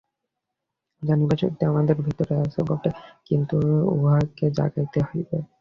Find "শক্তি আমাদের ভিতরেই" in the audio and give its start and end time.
1.37-2.41